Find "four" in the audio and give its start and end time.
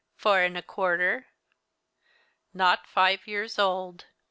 0.15-0.39